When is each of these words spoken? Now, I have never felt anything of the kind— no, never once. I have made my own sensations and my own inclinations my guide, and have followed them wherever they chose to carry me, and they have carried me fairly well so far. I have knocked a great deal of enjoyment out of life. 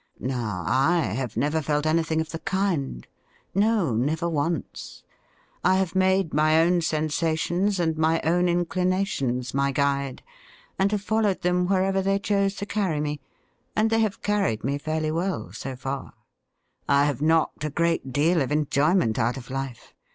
Now, 0.19 0.63
I 0.65 1.01
have 1.01 1.37
never 1.37 1.61
felt 1.61 1.85
anything 1.85 2.19
of 2.21 2.31
the 2.31 2.39
kind— 2.39 3.05
no, 3.53 3.93
never 3.93 4.27
once. 4.27 5.03
I 5.63 5.75
have 5.75 5.93
made 5.93 6.33
my 6.33 6.59
own 6.59 6.81
sensations 6.81 7.79
and 7.79 7.95
my 7.99 8.19
own 8.23 8.49
inclinations 8.49 9.53
my 9.53 9.71
guide, 9.71 10.23
and 10.79 10.91
have 10.91 11.03
followed 11.03 11.41
them 11.43 11.67
wherever 11.67 12.01
they 12.01 12.17
chose 12.17 12.55
to 12.55 12.65
carry 12.65 12.99
me, 12.99 13.19
and 13.75 13.91
they 13.91 13.99
have 13.99 14.23
carried 14.23 14.63
me 14.63 14.79
fairly 14.79 15.11
well 15.11 15.51
so 15.53 15.75
far. 15.75 16.13
I 16.89 17.05
have 17.05 17.21
knocked 17.21 17.63
a 17.63 17.69
great 17.69 18.11
deal 18.11 18.41
of 18.41 18.51
enjoyment 18.51 19.19
out 19.19 19.37
of 19.37 19.51
life. 19.51 19.93